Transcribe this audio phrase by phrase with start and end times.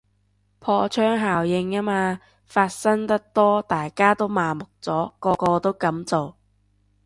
[0.57, 6.35] 破窗效應吖嘛，發生得多大家都麻木咗，個個都噉做